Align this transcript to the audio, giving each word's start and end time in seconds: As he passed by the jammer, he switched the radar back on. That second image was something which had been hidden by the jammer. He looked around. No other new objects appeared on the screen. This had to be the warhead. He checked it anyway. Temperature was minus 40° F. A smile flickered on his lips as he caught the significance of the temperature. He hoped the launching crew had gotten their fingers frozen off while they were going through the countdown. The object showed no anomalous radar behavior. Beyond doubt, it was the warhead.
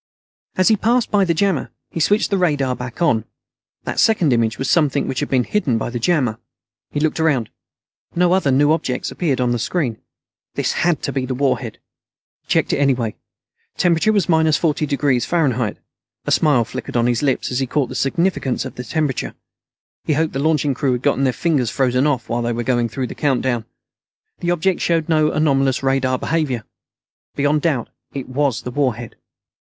As 0.55 0.69
he 0.69 0.75
passed 0.75 1.11
by 1.11 1.25
the 1.25 1.33
jammer, 1.35 1.69
he 1.91 1.99
switched 1.99 2.31
the 2.31 2.37
radar 2.39 2.75
back 2.75 3.03
on. 3.03 3.23
That 3.83 3.99
second 3.99 4.33
image 4.33 4.57
was 4.57 4.67
something 4.67 5.07
which 5.07 5.19
had 5.19 5.29
been 5.29 5.43
hidden 5.43 5.77
by 5.77 5.91
the 5.91 5.99
jammer. 5.99 6.39
He 6.89 6.99
looked 6.99 7.19
around. 7.19 7.51
No 8.15 8.33
other 8.33 8.49
new 8.49 8.71
objects 8.71 9.11
appeared 9.11 9.39
on 9.39 9.51
the 9.51 9.59
screen. 9.59 10.01
This 10.55 10.71
had 10.71 11.03
to 11.03 11.11
be 11.11 11.27
the 11.27 11.35
warhead. 11.35 11.77
He 12.41 12.47
checked 12.47 12.73
it 12.73 12.79
anyway. 12.79 13.15
Temperature 13.77 14.11
was 14.11 14.27
minus 14.27 14.57
40° 14.57 15.61
F. 15.67 15.77
A 16.25 16.31
smile 16.31 16.65
flickered 16.65 16.97
on 16.97 17.05
his 17.05 17.21
lips 17.21 17.51
as 17.51 17.59
he 17.59 17.67
caught 17.67 17.89
the 17.89 17.93
significance 17.93 18.65
of 18.65 18.73
the 18.73 18.83
temperature. 18.83 19.35
He 20.05 20.13
hoped 20.13 20.33
the 20.33 20.39
launching 20.39 20.73
crew 20.73 20.93
had 20.93 21.03
gotten 21.03 21.25
their 21.25 21.31
fingers 21.31 21.69
frozen 21.69 22.07
off 22.07 22.27
while 22.27 22.41
they 22.41 22.53
were 22.53 22.63
going 22.63 22.89
through 22.89 23.05
the 23.05 23.13
countdown. 23.13 23.65
The 24.39 24.49
object 24.49 24.81
showed 24.81 25.07
no 25.09 25.31
anomalous 25.31 25.83
radar 25.83 26.17
behavior. 26.17 26.63
Beyond 27.35 27.61
doubt, 27.61 27.89
it 28.15 28.27
was 28.27 28.63
the 28.63 28.71
warhead. 28.71 29.15